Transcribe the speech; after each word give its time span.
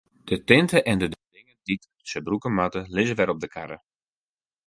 De 0.29 0.37
tinte 0.49 0.77
en 0.91 0.97
de 1.01 1.07
dingen 1.31 1.57
dy't 1.67 1.85
se 2.11 2.19
brûke 2.25 2.49
moatte, 2.57 2.81
lizze 2.95 3.17
wer 3.19 3.31
op 3.33 3.39
de 3.43 3.49
karre. 3.55 3.77